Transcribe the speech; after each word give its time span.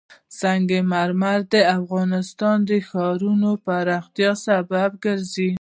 سنگ 0.39 0.69
مرمر 0.91 1.39
د 1.53 1.55
افغانستان 1.77 2.57
د 2.69 2.71
ښاري 2.89 3.31
پراختیا 3.65 4.31
سبب 4.45 4.91
کېږي. 5.03 5.49